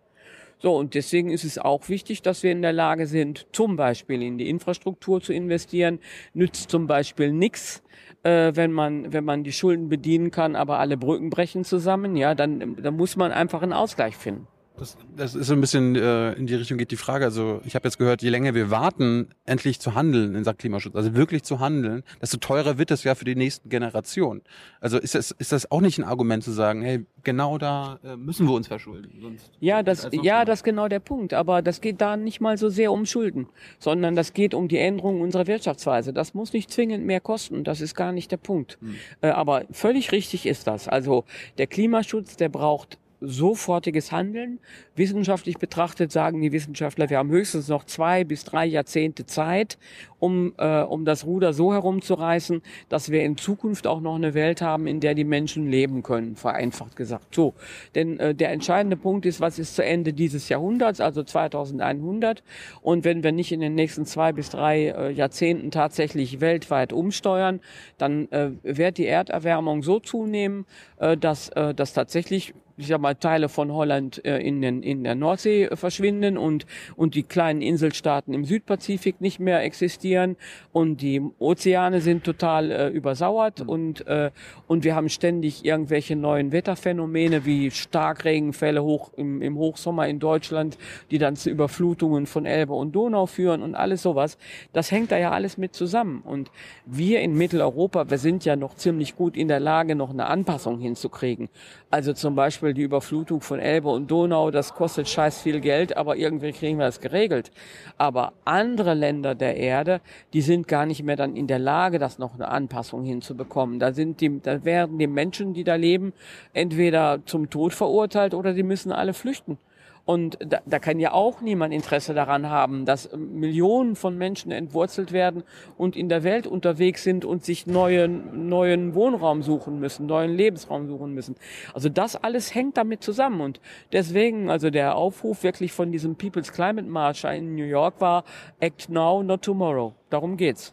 [0.59, 4.23] So, und deswegen ist es auch wichtig, dass wir in der Lage sind, zum Beispiel
[4.23, 6.01] in die Infrastruktur zu investieren.
[6.33, 7.83] Nützt zum Beispiel nichts,
[8.27, 12.17] äh, wenn man wenn man die Schulden bedienen kann, aber alle Brücken brechen zusammen.
[12.17, 14.49] Ja, dann, dann muss man einfach einen Ausgleich finden.
[14.79, 17.25] Das, das ist so ein bisschen äh, in die Richtung geht die Frage.
[17.25, 20.95] Also ich habe jetzt gehört, je länger wir warten, endlich zu handeln in Sachen Klimaschutz,
[20.95, 24.43] also wirklich zu handeln, desto teurer wird es ja für die nächsten Generationen.
[24.81, 28.17] Also ist das ist das auch nicht ein Argument zu sagen, hey, genau da äh,
[28.17, 29.11] müssen wir uns verschulden.
[29.21, 31.35] Sonst Ja, das, ja, das ist genau der Punkt.
[31.35, 34.79] Aber das geht da nicht mal so sehr um Schulden, sondern das geht um die
[34.79, 36.13] Änderung unserer Wirtschaftsweise.
[36.13, 37.65] Das muss nicht zwingend mehr kosten.
[37.65, 38.79] Das ist gar nicht der Punkt.
[39.23, 40.87] Äh, aber völlig richtig ist das.
[40.87, 41.25] Also
[41.59, 44.59] der Klimaschutz, der braucht sofortiges Handeln.
[44.95, 49.79] Wissenschaftlich betrachtet sagen die Wissenschaftler, wir haben höchstens noch zwei bis drei Jahrzehnte Zeit,
[50.19, 54.63] um, äh, um das Ruder so herumzureißen, dass wir in Zukunft auch noch eine Welt
[54.63, 57.35] haben, in der die Menschen leben können, vereinfacht gesagt.
[57.35, 57.55] So,
[57.95, 62.43] denn äh, der entscheidende Punkt ist, was ist zu Ende dieses Jahrhunderts, also 2100.
[62.83, 67.61] Und wenn wir nicht in den nächsten zwei bis drei äh, Jahrzehnten tatsächlich weltweit umsteuern,
[67.99, 70.67] dann äh, wird die Erderwärmung so zunehmen,
[70.99, 75.05] äh, dass, äh, dass tatsächlich ich sag mal, Teile von Holland äh, in, den, in
[75.05, 80.37] der Nordsee äh, verschwinden und, und die kleinen Inselstaaten im Südpazifik nicht mehr existieren
[80.73, 84.31] und die Ozeane sind total äh, übersauert und, äh,
[84.67, 90.77] und wir haben ständig irgendwelche neuen Wetterphänomene wie Starkregenfälle hoch im, im Hochsommer in Deutschland,
[91.11, 94.39] die dann zu Überflutungen von Elbe und Donau führen und alles sowas.
[94.73, 96.23] Das hängt da ja alles mit zusammen.
[96.25, 96.51] Und
[96.85, 100.79] wir in Mitteleuropa, wir sind ja noch ziemlich gut in der Lage, noch eine Anpassung
[100.79, 101.49] hinzukriegen.
[101.91, 106.17] Also zum Beispiel die Überflutung von Elbe und Donau, das kostet scheiß viel Geld, aber
[106.17, 107.51] irgendwie kriegen wir das geregelt.
[107.99, 110.01] Aber andere Länder der Erde,
[110.33, 113.79] die sind gar nicht mehr dann in der Lage, das noch eine Anpassung hinzubekommen.
[113.79, 116.13] Da sind die, da werden die Menschen, die da leben,
[116.53, 119.59] entweder zum Tod verurteilt oder die müssen alle flüchten.
[120.07, 125.11] Und da, da kann ja auch niemand Interesse daran haben, dass Millionen von Menschen entwurzelt
[125.11, 125.43] werden
[125.77, 130.87] und in der Welt unterwegs sind und sich neuen, neuen Wohnraum suchen müssen, neuen Lebensraum
[130.87, 131.35] suchen müssen.
[131.75, 133.41] Also das alles hängt damit zusammen.
[133.41, 133.61] Und
[133.93, 138.23] deswegen, also der Aufruf wirklich von diesem People's Climate March in New York war,
[138.61, 139.93] act now, not tomorrow.
[140.09, 140.73] Darum geht's.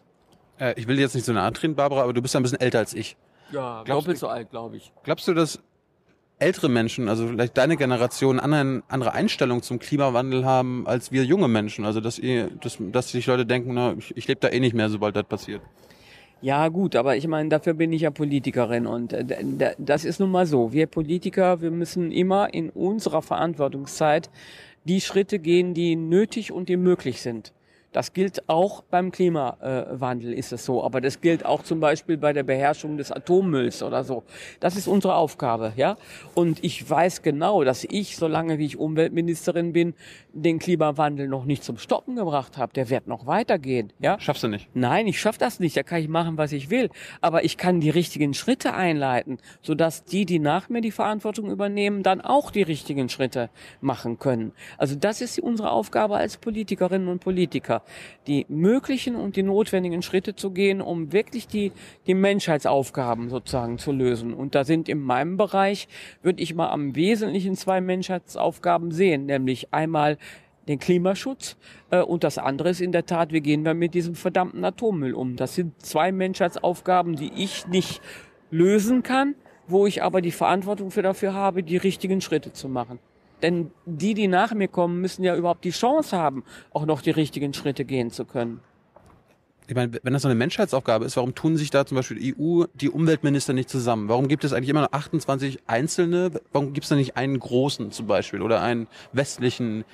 [0.60, 2.60] Äh, ich will dir jetzt nicht so nahe treten, Barbara, aber du bist ein bisschen
[2.60, 3.16] älter als ich.
[3.50, 4.92] Ja, Glaubst doppelt du- so alt, glaube ich.
[5.02, 5.60] Glaubst du, dass
[6.44, 11.48] ältere Menschen, also vielleicht deine Generation, eine andere Einstellung zum Klimawandel haben als wir junge
[11.48, 11.84] Menschen?
[11.84, 14.74] Also dass ihr, dass, dass sich Leute denken, na, ich, ich lebe da eh nicht
[14.74, 15.62] mehr, sobald das passiert.
[16.42, 20.30] Ja, gut, aber ich meine, dafür bin ich ja Politikerin und äh, das ist nun
[20.30, 20.72] mal so.
[20.72, 24.28] Wir Politiker, wir müssen immer in unserer Verantwortungszeit
[24.84, 27.54] die Schritte gehen, die nötig und die möglich sind.
[27.94, 30.82] Das gilt auch beim Klimawandel, ist es so.
[30.82, 34.24] Aber das gilt auch zum Beispiel bei der Beherrschung des Atommülls oder so.
[34.58, 35.96] Das ist unsere Aufgabe, ja.
[36.34, 39.94] Und ich weiß genau, dass ich, solange wie ich Umweltministerin bin,
[40.32, 42.72] den Klimawandel noch nicht zum Stoppen gebracht habe.
[42.72, 44.18] Der wird noch weitergehen, ja.
[44.18, 44.68] Schaffst du nicht?
[44.74, 45.76] Nein, ich schaff das nicht.
[45.76, 46.90] Da kann ich machen, was ich will.
[47.20, 52.02] Aber ich kann die richtigen Schritte einleiten, sodass die, die nach mir die Verantwortung übernehmen,
[52.02, 54.50] dann auch die richtigen Schritte machen können.
[54.78, 57.83] Also das ist unsere Aufgabe als Politikerinnen und Politiker
[58.26, 61.72] die möglichen und die notwendigen Schritte zu gehen, um wirklich die,
[62.06, 64.34] die Menschheitsaufgaben sozusagen zu lösen.
[64.34, 65.88] Und da sind in meinem Bereich,
[66.22, 70.18] würde ich mal am Wesentlichen zwei Menschheitsaufgaben sehen, nämlich einmal
[70.68, 71.56] den Klimaschutz
[71.90, 75.14] äh, und das andere ist in der Tat, wie gehen wir mit diesem verdammten Atommüll
[75.14, 75.36] um.
[75.36, 78.00] Das sind zwei Menschheitsaufgaben, die ich nicht
[78.50, 79.34] lösen kann,
[79.66, 82.98] wo ich aber die Verantwortung für dafür habe, die richtigen Schritte zu machen.
[83.42, 87.10] Denn die, die nach mir kommen, müssen ja überhaupt die Chance haben, auch noch die
[87.10, 88.60] richtigen Schritte gehen zu können.
[89.66, 92.34] Ich meine, wenn das so eine Menschheitsaufgabe ist, warum tun sich da zum Beispiel die
[92.38, 94.08] EU, die Umweltminister nicht zusammen?
[94.08, 96.32] Warum gibt es eigentlich immer noch 28 einzelne?
[96.52, 99.84] Warum gibt es da nicht einen großen zum Beispiel oder einen westlichen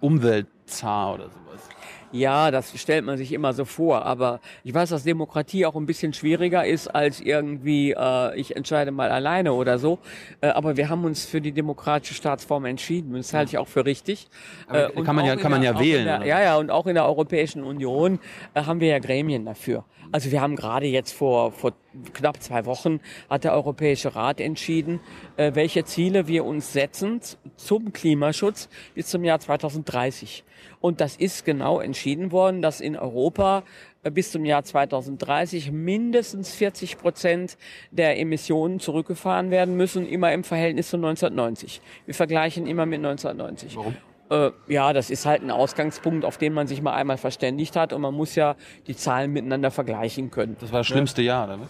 [0.00, 1.68] Umweltzar oder sowas?
[2.14, 5.84] Ja, das stellt man sich immer so vor, aber ich weiß, dass Demokratie auch ein
[5.84, 9.98] bisschen schwieriger ist als irgendwie, äh, ich entscheide mal alleine oder so.
[10.40, 13.66] Äh, aber wir haben uns für die demokratische Staatsform entschieden und das halte ich auch
[13.66, 14.28] für richtig.
[14.72, 16.04] Äh, kann man ja, kann man ja wählen.
[16.04, 18.20] Der, ja, ja, und auch in der Europäischen Union
[18.54, 19.84] äh, haben wir ja Gremien dafür.
[20.12, 21.72] Also wir haben gerade jetzt vor, vor
[22.12, 25.00] knapp zwei Wochen hat der Europäische Rat entschieden,
[25.36, 27.20] äh, welche Ziele wir uns setzen
[27.56, 30.44] zum Klimaschutz bis zum Jahr 2030.
[30.80, 33.62] Und das ist genau entschieden worden, dass in Europa
[34.02, 37.56] äh, bis zum Jahr 2030 mindestens 40 Prozent
[37.90, 41.80] der Emissionen zurückgefahren werden müssen, immer im Verhältnis zu 1990.
[42.06, 43.76] Wir vergleichen immer mit 1990.
[43.76, 43.96] Warum?
[44.30, 47.92] Äh, ja, das ist halt ein Ausgangspunkt, auf den man sich mal einmal verständigt hat
[47.92, 50.56] und man muss ja die Zahlen miteinander vergleichen können.
[50.60, 51.22] Das war das schlimmste?
[51.22, 51.68] Jahr, oder?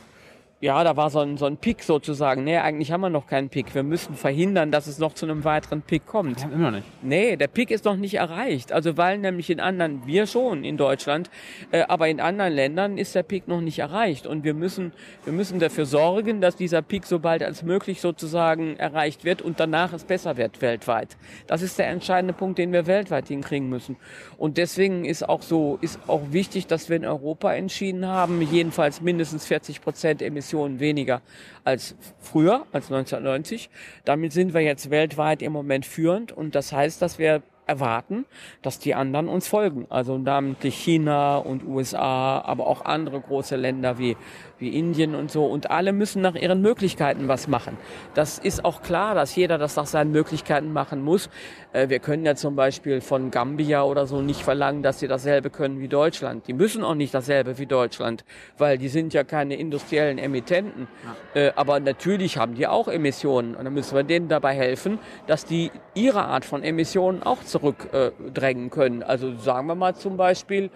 [0.64, 2.42] Ja, da war so ein, so ein Pick sozusagen.
[2.42, 3.74] Nee, eigentlich haben wir noch keinen Pick.
[3.74, 6.42] Wir müssen verhindern, dass es noch zu einem weiteren Pick kommt.
[6.42, 6.86] Haben immer noch nicht.
[7.02, 8.72] Nee, der Pick ist noch nicht erreicht.
[8.72, 11.28] Also weil nämlich in anderen, wir schon in Deutschland,
[11.70, 14.26] äh, aber in anderen Ländern ist der Pick noch nicht erreicht.
[14.26, 18.78] Und wir müssen, wir müssen dafür sorgen, dass dieser Pick so bald als möglich sozusagen
[18.78, 21.18] erreicht wird und danach es besser wird weltweit.
[21.46, 23.96] Das ist der entscheidende Punkt, den wir weltweit hinkriegen müssen.
[24.38, 29.02] Und deswegen ist auch so, ist auch wichtig, dass wir in Europa entschieden haben, jedenfalls
[29.02, 31.20] mindestens 40 Prozent Emissionen Emissionen weniger
[31.64, 33.70] als früher, als 1990.
[34.04, 38.26] Damit sind wir jetzt weltweit im Moment führend und das heißt, dass wir erwarten,
[38.62, 39.86] dass die anderen uns folgen.
[39.88, 44.16] Also namentlich China und USA, aber auch andere große Länder wie,
[44.58, 45.46] wie Indien und so.
[45.46, 47.76] Und alle müssen nach ihren Möglichkeiten was machen.
[48.14, 51.28] Das ist auch klar, dass jeder das nach seinen Möglichkeiten machen muss.
[51.72, 55.50] Äh, wir können ja zum Beispiel von Gambia oder so nicht verlangen, dass sie dasselbe
[55.50, 56.46] können wie Deutschland.
[56.48, 58.24] Die müssen auch nicht dasselbe wie Deutschland,
[58.58, 60.88] weil die sind ja keine industriellen Emittenten.
[61.34, 61.40] Ja.
[61.40, 63.54] Äh, aber natürlich haben die auch Emissionen.
[63.54, 68.70] Und dann müssen wir denen dabei helfen, dass die ihre Art von Emissionen auch zurückdrängen
[68.70, 69.02] können.
[69.02, 70.70] Also sagen wir mal zum Beispiel,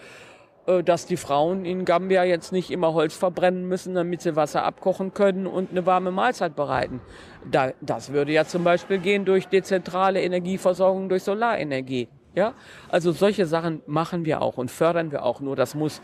[0.85, 5.15] dass die Frauen in Gambia jetzt nicht immer Holz verbrennen müssen, damit sie Wasser abkochen
[5.15, 7.01] können und eine warme Mahlzeit bereiten.
[7.51, 12.09] Da, das würde ja zum Beispiel gehen durch dezentrale Energieversorgung durch Solarenergie.
[12.35, 12.53] Ja,
[12.89, 15.41] also solche Sachen machen wir auch und fördern wir auch.
[15.41, 16.01] Nur das muss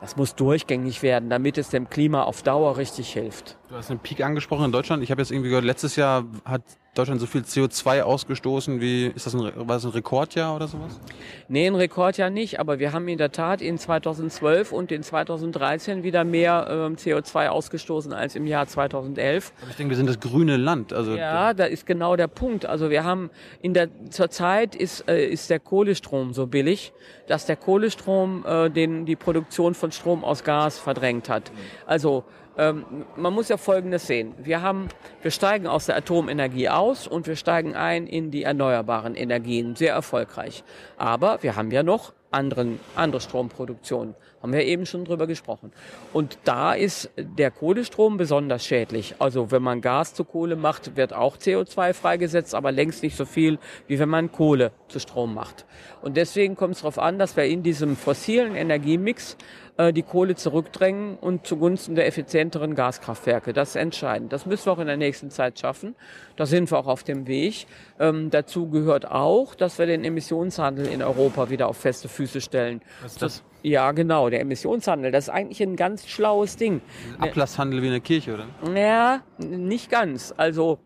[0.00, 3.56] das muss durchgängig werden, damit es dem Klima auf Dauer richtig hilft.
[3.74, 5.02] Du hast einen Peak angesprochen in Deutschland.
[5.02, 6.62] Ich habe jetzt irgendwie gehört, letztes Jahr hat
[6.94, 11.00] Deutschland so viel CO2 ausgestoßen wie, ist das ein, war das ein Rekordjahr oder sowas?
[11.48, 16.04] Nee, ein Rekordjahr nicht, aber wir haben in der Tat in 2012 und in 2013
[16.04, 19.52] wieder mehr ähm, CO2 ausgestoßen als im Jahr 2011.
[19.60, 20.92] Aber ich denke, wir sind das grüne Land.
[20.92, 22.66] Also ja, da ist genau der Punkt.
[22.66, 23.28] Also wir haben
[23.60, 26.92] in der, zurzeit ist, äh, ist der Kohlestrom so billig,
[27.26, 31.50] dass der Kohlestrom äh, den, die Produktion von Strom aus Gas verdrängt hat.
[31.86, 32.22] Also
[32.56, 32.84] ähm,
[33.16, 34.34] man muss ja Folgendes sehen.
[34.38, 34.88] Wir haben,
[35.22, 39.94] wir steigen aus der Atomenergie aus und wir steigen ein in die erneuerbaren Energien, sehr
[39.94, 40.64] erfolgreich.
[40.96, 44.14] Aber wir haben ja noch anderen, andere Stromproduktion.
[44.42, 45.72] Haben wir eben schon drüber gesprochen.
[46.12, 49.14] Und da ist der Kohlestrom besonders schädlich.
[49.18, 53.24] Also wenn man Gas zu Kohle macht, wird auch CO2 freigesetzt, aber längst nicht so
[53.24, 55.64] viel, wie wenn man Kohle zu Strom macht.
[56.02, 59.38] Und deswegen kommt es darauf an, dass wir in diesem fossilen Energiemix
[59.76, 63.52] äh, die Kohle zurückdrängen und zugunsten der effizienteren Gaskraftwerke.
[63.52, 64.32] Das ist entscheidend.
[64.32, 65.96] Das müssen wir auch in der nächsten Zeit schaffen.
[66.36, 67.66] Da sind wir auch auf dem Weg.
[67.98, 72.80] Ähm, dazu gehört auch, dass wir den Emissionshandel in Europa wieder auf feste Füße stellen.
[73.02, 73.42] Was ist das?
[73.62, 75.10] Ja, genau, der Emissionshandel.
[75.10, 76.82] Das ist eigentlich ein ganz schlaues Ding.
[77.18, 78.46] Ablasshandel wie in der Kirche, oder?
[78.74, 80.34] Ja, nicht ganz.
[80.36, 80.80] Also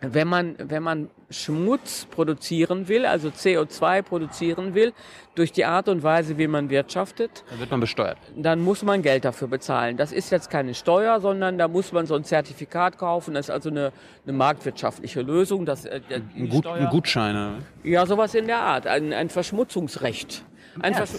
[0.00, 4.92] wenn man, wenn man Schmutz produzieren will, also CO2 produzieren will,
[5.34, 8.18] durch die Art und Weise, wie man wirtschaftet, dann wird man besteuert.
[8.36, 9.96] Dann muss man Geld dafür bezahlen.
[9.96, 13.34] Das ist jetzt keine Steuer, sondern da muss man so ein Zertifikat kaufen.
[13.34, 13.92] Das ist also eine,
[14.24, 15.66] eine marktwirtschaftliche Lösung.
[15.66, 17.64] Das, äh, ein, Gut, ein Gutschein.
[17.82, 18.86] Ja, sowas in der Art.
[18.86, 20.44] Ein, ein Verschmutzungsrecht.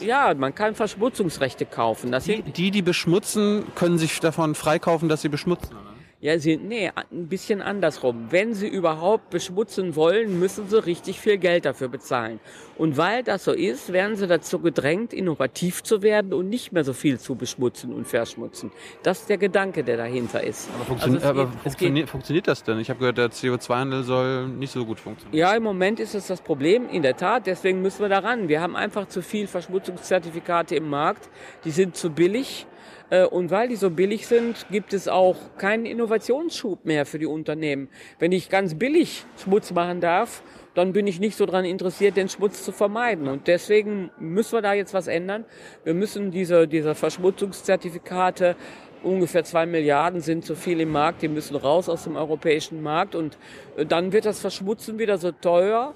[0.01, 2.15] Ja, man kann Verschmutzungsrechte kaufen.
[2.25, 5.75] Die, die, die beschmutzen, können sich davon freikaufen, dass sie beschmutzen.
[6.19, 8.27] Ja, sie, nee, ein bisschen andersrum.
[8.31, 12.39] Wenn sie überhaupt beschmutzen wollen, müssen sie richtig viel Geld dafür bezahlen.
[12.75, 16.83] Und weil das so ist, werden sie dazu gedrängt, innovativ zu werden und nicht mehr
[16.83, 18.71] so viel zu beschmutzen und verschmutzen.
[19.03, 20.69] Das ist der Gedanke, der dahinter ist.
[20.73, 22.79] Aber, funktio also aber geht, funktioniert, funktioniert das denn?
[22.79, 25.37] Ich habe gehört, der CO2-Handel soll nicht so gut funktionieren.
[25.37, 27.45] Ja, im Moment ist es das Problem, in der Tat.
[27.45, 28.47] Deswegen müssen wir daran.
[28.47, 31.29] Wir haben einfach zu viel Verschmutzungszertifikate im Markt.
[31.63, 32.65] Die sind zu billig.
[33.09, 37.25] Äh, und weil die so billig sind, gibt es auch keinen Innovationsschub mehr für die
[37.25, 37.89] Unternehmen.
[38.19, 40.43] Wenn ich ganz billig Schmutz machen darf,
[40.73, 43.27] dann bin ich nicht so daran interessiert, den Schmutz zu vermeiden.
[43.27, 45.45] Und deswegen müssen wir da jetzt was ändern.
[45.83, 48.55] Wir müssen diese, diese Verschmutzungszertifikate
[49.03, 53.15] ungefähr zwei Milliarden sind zu viel im Markt, die müssen raus aus dem europäischen Markt
[53.15, 53.37] und
[53.75, 55.93] äh, dann wird das Verschmutzen wieder so teuer,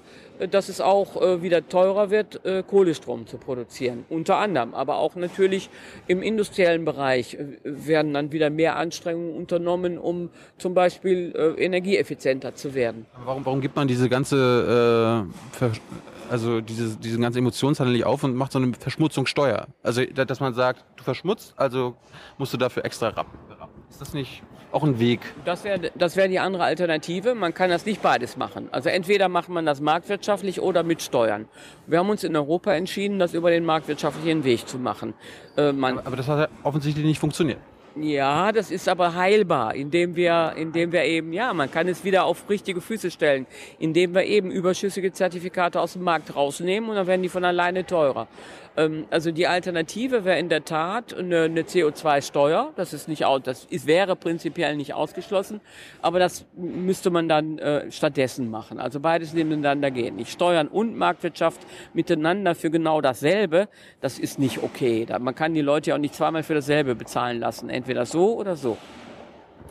[0.50, 4.04] dass es auch äh, wieder teurer wird, Kohlestrom zu produzieren.
[4.08, 5.70] Unter anderem, aber auch natürlich
[6.06, 13.06] im industriellen Bereich werden dann wieder mehr Anstrengungen unternommen, um zum Beispiel energieeffizienter zu werden.
[13.24, 15.28] Warum, warum gibt man diese ganze
[15.60, 15.66] äh,
[16.32, 19.66] also diese, diesen ganzen Emotionshandel nicht auf und macht so eine Verschmutzungssteuer.
[19.82, 21.94] Also, dass man sagt, du verschmutzt, also
[22.38, 23.38] musst du dafür extra rappen.
[23.90, 25.20] Ist das nicht auch ein Weg?
[25.44, 27.34] Das wäre das wär die andere Alternative.
[27.34, 28.68] Man kann das nicht beides machen.
[28.72, 31.46] Also entweder macht man das marktwirtschaftlich oder mit Steuern.
[31.86, 35.14] Wir haben uns in Europa entschieden, das über den marktwirtschaftlichen Weg zu machen.
[35.56, 37.58] Äh, aber, aber das hat ja offensichtlich nicht funktioniert.
[37.94, 42.24] Ja, das ist aber heilbar, indem wir, indem wir eben, ja, man kann es wieder
[42.24, 43.46] auf richtige Füße stellen,
[43.78, 47.84] indem wir eben überschüssige Zertifikate aus dem Markt rausnehmen und dann werden die von alleine
[47.84, 48.28] teurer.
[48.76, 52.72] Ähm, also die Alternative wäre in der Tat eine, eine CO2-Steuer.
[52.76, 55.60] Das ist nicht, das ist, wäre prinzipiell nicht ausgeschlossen,
[56.00, 58.78] aber das müsste man dann äh, stattdessen machen.
[58.78, 60.16] Also beides nebeneinander gehen.
[60.16, 61.60] Nicht Steuern und Marktwirtschaft
[61.92, 63.68] miteinander für genau dasselbe.
[64.00, 65.06] Das ist nicht okay.
[65.20, 67.68] Man kann die Leute ja auch nicht zweimal für dasselbe bezahlen lassen.
[67.68, 68.76] Entweder so oder so.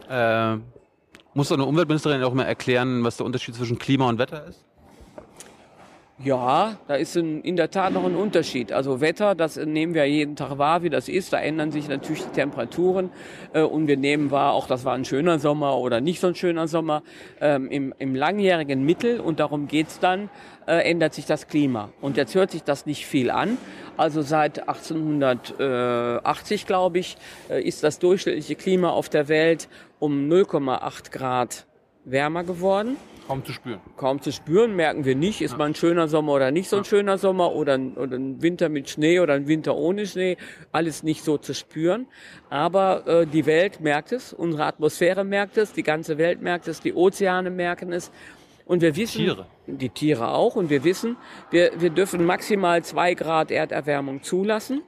[0.09, 0.57] Äh,
[1.33, 4.65] muss eine Umweltministerin auch mal erklären, was der Unterschied zwischen Klima und Wetter ist?
[6.23, 8.71] Ja, da ist ein, in der Tat noch ein Unterschied.
[8.71, 11.33] Also Wetter, das nehmen wir jeden Tag wahr, wie das ist.
[11.33, 13.09] Da ändern sich natürlich die Temperaturen
[13.53, 16.35] äh, und wir nehmen wahr, auch das war ein schöner Sommer oder nicht so ein
[16.35, 17.01] schöner Sommer.
[17.39, 20.29] Ähm, im, Im langjährigen Mittel, und darum geht's dann,
[20.67, 21.89] äh, ändert sich das Klima.
[22.01, 23.57] Und jetzt hört sich das nicht viel an.
[23.97, 27.17] Also seit 1880, glaube ich,
[27.49, 31.65] äh, ist das durchschnittliche Klima auf der Welt um 0,8 Grad
[32.05, 32.97] wärmer geworden.
[33.31, 33.79] Kaum zu spüren.
[33.95, 35.57] Kaum zu spüren, merken wir nicht, ist ja.
[35.57, 36.89] mal ein schöner Sommer oder nicht so ein ja.
[36.89, 40.35] schöner Sommer oder ein, oder ein Winter mit Schnee oder ein Winter ohne Schnee.
[40.73, 42.07] Alles nicht so zu spüren.
[42.49, 46.81] Aber äh, die Welt merkt es, unsere Atmosphäre merkt es, die ganze Welt merkt es,
[46.81, 48.11] die Ozeane merken es.
[48.65, 49.45] Und wir wissen, Tiere.
[49.65, 51.15] die Tiere auch, und wir wissen,
[51.51, 54.81] wir, wir dürfen maximal zwei Grad Erderwärmung zulassen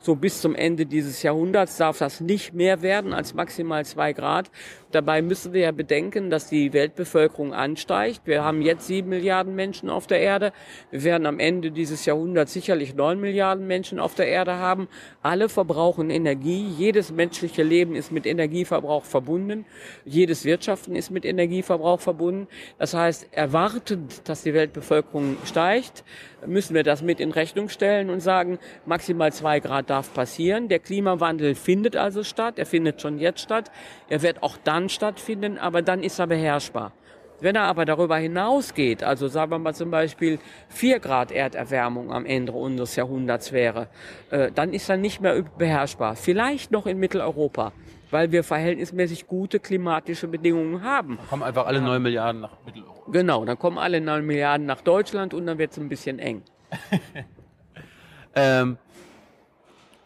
[0.00, 4.50] so bis zum Ende dieses Jahrhunderts darf das nicht mehr werden als maximal zwei Grad.
[4.90, 8.22] Dabei müssen wir ja bedenken, dass die Weltbevölkerung ansteigt.
[8.24, 10.52] Wir haben jetzt sieben Milliarden Menschen auf der Erde.
[10.90, 14.88] Wir werden am Ende dieses Jahrhunderts sicherlich neun Milliarden Menschen auf der Erde haben.
[15.22, 16.66] Alle verbrauchen Energie.
[16.66, 19.66] Jedes menschliche Leben ist mit Energieverbrauch verbunden.
[20.06, 22.48] Jedes Wirtschaften ist mit Energieverbrauch verbunden.
[22.78, 26.02] Das heißt, erwartend, dass die Weltbevölkerung steigt,
[26.46, 30.68] müssen wir das mit in Rechnung stellen und sagen, maximal zwei Grad darf passieren.
[30.68, 32.58] Der Klimawandel findet also statt.
[32.58, 33.70] Er findet schon jetzt statt.
[34.08, 36.92] Er wird auch dann stattfinden, aber dann ist er beherrschbar.
[37.40, 40.38] Wenn er aber darüber hinausgeht, also sagen wir mal zum Beispiel
[40.68, 43.88] vier Grad Erderwärmung am Ende unseres Jahrhunderts wäre,
[44.30, 46.16] äh, dann ist er nicht mehr beherrschbar.
[46.16, 47.72] Vielleicht noch in Mitteleuropa,
[48.10, 51.16] weil wir verhältnismäßig gute klimatische Bedingungen haben.
[51.16, 53.12] Dann kommen einfach alle neun Milliarden nach Mitteleuropa.
[53.12, 56.42] Genau, dann kommen alle neun Milliarden nach Deutschland und dann wird es ein bisschen eng.
[58.34, 58.78] ähm,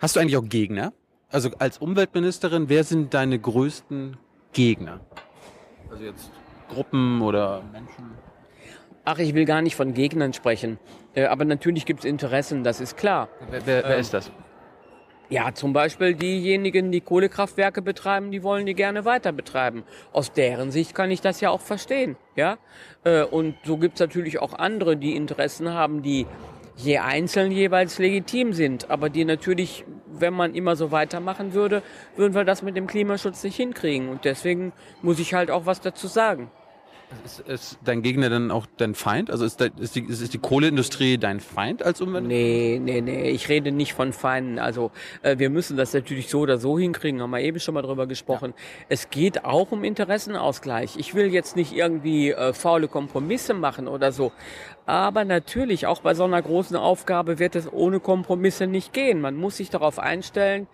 [0.01, 0.93] hast du eigentlich auch Gegner?
[1.31, 4.19] Also als Umweltministerin, wer sind deine größten
[4.53, 5.01] Gegner?
[5.91, 6.31] Also jetzt
[6.69, 8.13] Gruppen oder Menschen?
[9.05, 10.79] Ach, ich will gar nicht von Gegnern sprechen.
[11.15, 13.29] Äh, aber natürlich gibt es Interessen, das ist klar.
[13.51, 14.31] Wer, wer, wer ähm, ist das?
[15.29, 19.83] Ja, zum Beispiel diejenigen, die Kohlekraftwerke betreiben, die wollen die gerne weiter betreiben.
[20.13, 22.17] Aus deren Sicht kann ich das ja auch verstehen.
[22.37, 22.59] Ja?
[23.05, 26.27] Äh, und so gibt's natürlich auch andere, die Interessen haben, die
[26.77, 31.83] je einzeln jeweils legitim sind, aber die natürlich, wenn man immer so weitermachen würde,
[32.17, 34.09] würden wir das mit dem Klimaschutz nicht hinkriegen.
[34.09, 36.51] Und deswegen muss ich halt auch was dazu sagen.
[37.25, 39.31] Ist, ist dein Gegner dann auch dein Feind?
[39.31, 42.25] Also ist, ist, die, ist die Kohleindustrie dein Feind als Umwelt?
[42.25, 44.59] Nee, nee, nee, ich rede nicht von Feinden.
[44.59, 44.91] Also
[45.23, 48.07] äh, wir müssen das natürlich so oder so hinkriegen, haben wir eben schon mal drüber
[48.07, 48.55] gesprochen.
[48.57, 48.87] Ja.
[48.89, 50.97] Es geht auch um Interessenausgleich.
[50.97, 54.33] Ich will jetzt nicht irgendwie äh, faule Kompromisse machen oder so.
[54.87, 59.21] Aber natürlich, auch bei so einer großen Aufgabe wird es ohne Kompromisse nicht gehen.
[59.21, 60.67] Man muss sich darauf einstellen,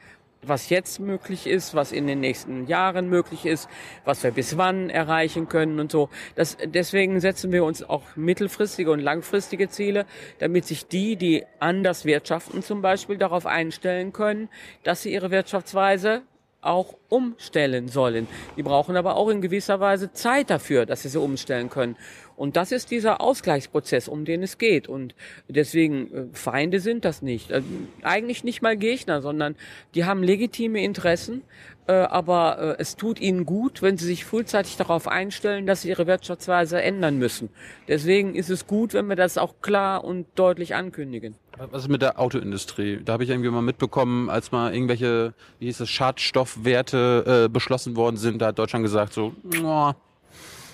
[0.43, 3.69] was jetzt möglich ist, was in den nächsten Jahren möglich ist,
[4.05, 6.09] was wir bis wann erreichen können und so.
[6.37, 10.07] Das, deswegen setzen wir uns auch mittelfristige und langfristige Ziele,
[10.39, 14.49] damit sich die, die anders wirtschaften zum Beispiel, darauf einstellen können,
[14.85, 16.23] dass sie ihre Wirtschaftsweise
[16.61, 18.27] auch umstellen sollen.
[18.57, 21.97] Die brauchen aber auch in gewisser Weise Zeit dafür, dass sie sie umstellen können.
[22.37, 24.89] Und das ist dieser Ausgleichsprozess, um den es geht.
[24.89, 25.15] Und
[25.49, 27.51] deswegen, äh, Feinde sind das nicht.
[27.51, 27.63] Äh,
[28.03, 29.57] eigentlich nicht mal Gegner, sondern
[29.95, 31.43] die haben legitime Interessen,
[31.89, 36.07] äh, aber es tut ihnen gut, wenn sie sich frühzeitig darauf einstellen, dass sie ihre
[36.07, 37.51] Wirtschaftsweise ändern müssen.
[37.89, 41.35] Deswegen ist es gut, wenn wir das auch klar und deutlich ankündigen.
[41.71, 43.01] Was ist mit der Autoindustrie?
[43.05, 47.97] Da habe ich irgendwie mal mitbekommen, als mal irgendwelche, wie hieß es, Schadstoffwerte äh, beschlossen
[47.97, 49.33] worden sind, da hat Deutschland gesagt so,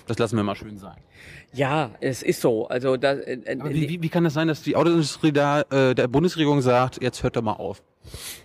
[0.07, 0.97] das lassen wir mal schön sein.
[1.53, 2.67] Ja, es ist so.
[2.67, 5.95] Also da, äh, äh wie, wie, wie, kann das sein, dass die Autoindustrie da äh,
[5.95, 7.81] der Bundesregierung sagt, jetzt hört doch mal auf?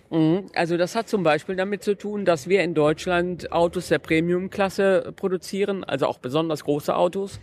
[0.09, 0.45] Mhm.
[0.55, 5.13] Also das hat zum Beispiel damit zu tun, dass wir in Deutschland Autos der Premiumklasse
[5.15, 7.39] produzieren, also auch besonders große Autos.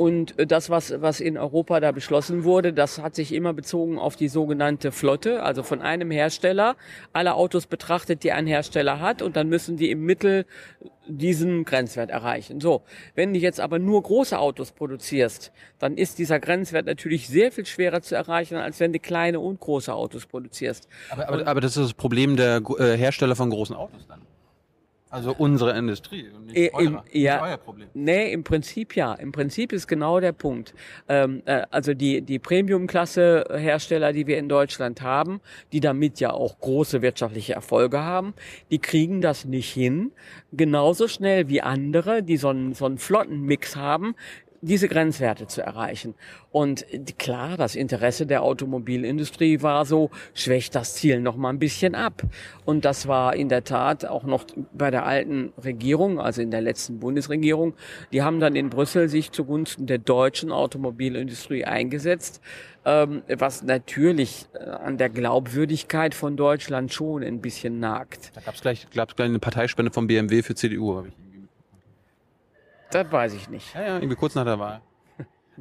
[0.00, 4.16] Und das, was, was in Europa da beschlossen wurde, das hat sich immer bezogen auf
[4.16, 6.76] die sogenannte Flotte, also von einem Hersteller.
[7.12, 10.46] Alle Autos betrachtet, die ein Hersteller hat, und dann müssen die im Mittel
[11.06, 12.62] diesen Grenzwert erreichen.
[12.62, 12.80] So,
[13.14, 17.66] wenn du jetzt aber nur große Autos produzierst, dann ist dieser Grenzwert natürlich sehr viel
[17.66, 20.88] schwerer zu erreichen, als wenn du kleine und große Autos produzierst.
[21.10, 24.22] Aber, aber, aber das ist das Problem der äh, Hersteller von großen Autos dann.
[25.10, 27.88] Also unsere Industrie und nicht, äh, Im, ja, euer Problem.
[27.94, 29.14] Nee, im Prinzip ja.
[29.14, 30.72] Im Prinzip ist genau der Punkt.
[31.08, 35.40] Ähm, äh, also die, die Premium-Klasse-Hersteller, die wir in Deutschland haben,
[35.72, 38.34] die damit ja auch große wirtschaftliche Erfolge haben,
[38.70, 40.12] die kriegen das nicht hin,
[40.52, 44.14] genauso schnell wie andere, die so einen, so einen Flottenmix haben,
[44.62, 46.14] diese Grenzwerte zu erreichen.
[46.52, 46.84] Und
[47.18, 52.22] klar, das Interesse der Automobilindustrie war so, schwächt das Ziel noch mal ein bisschen ab.
[52.64, 56.60] Und das war in der Tat auch noch bei der alten Regierung, also in der
[56.60, 57.74] letzten Bundesregierung.
[58.12, 62.42] Die haben dann in Brüssel sich zugunsten der deutschen Automobilindustrie eingesetzt,
[62.84, 68.32] ähm, was natürlich äh, an der Glaubwürdigkeit von Deutschland schon ein bisschen nagt.
[68.34, 71.29] Da gab es gleich, gab's gleich eine Parteispende vom BMW für CDU, habe ich
[72.90, 73.74] das weiß ich nicht.
[73.74, 74.80] Ja, ja, irgendwie kurz nach der Wahl.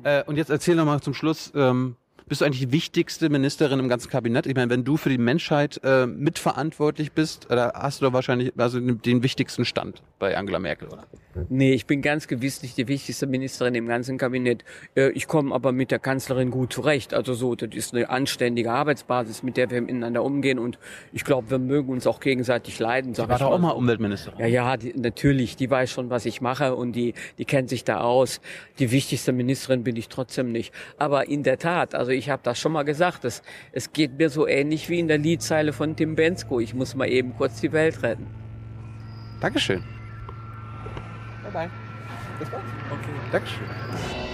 [0.03, 1.95] äh, und jetzt erzähl noch mal zum Schluss, ähm,
[2.29, 4.45] bist du eigentlich die wichtigste Ministerin im ganzen Kabinett?
[4.45, 8.53] Ich meine, wenn du für die Menschheit äh, mitverantwortlich bist, da hast du doch wahrscheinlich
[8.57, 11.05] also den wichtigsten Stand bei Angela Merkel, oder?
[11.49, 14.63] Nee, ich bin ganz gewiss nicht die wichtigste Ministerin im ganzen Kabinett.
[14.95, 17.13] Äh, ich komme aber mit der Kanzlerin gut zurecht.
[17.13, 20.77] Also so, das ist eine anständige Arbeitsbasis, mit der wir miteinander umgehen und
[21.11, 23.13] ich glaube, wir mögen uns auch gegenseitig leiden.
[23.13, 24.39] Sie war doch auch mal Umweltministerin.
[24.39, 25.55] Ja, ja, die, natürlich.
[25.55, 28.41] Die weiß schon, was ich mache und die, die kennt sich da aus.
[28.77, 30.73] Die wichtigste Ministerin bin ich trotzdem nicht.
[30.97, 34.29] Aber in der Tat, also ich habe das schon mal gesagt, es, es geht mir
[34.29, 36.59] so ähnlich wie in der Liedzeile von Tim Bensko.
[36.59, 38.27] Ich muss mal eben kurz die Welt retten.
[39.39, 39.83] Dankeschön.
[41.43, 41.69] Bye bye.
[42.37, 42.63] Bis bald.
[42.91, 43.31] Okay.
[43.31, 44.28] Dankeschön.